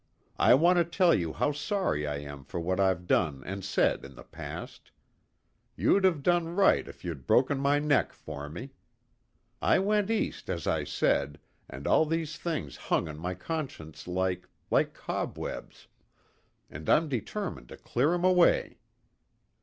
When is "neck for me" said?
7.77-8.71